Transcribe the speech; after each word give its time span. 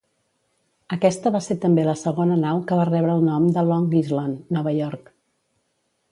Aquesta 0.95 1.31
va 1.33 1.41
ser 1.47 1.57
també 1.65 1.83
la 1.89 1.93
segona 2.03 2.37
nau 2.43 2.61
que 2.71 2.79
va 2.79 2.87
rebre 2.89 3.13
el 3.17 3.21
nom 3.27 3.45
de 3.57 3.65
Long 3.67 3.85
Island, 3.99 4.39
Nova 4.57 4.73
York. 4.79 5.13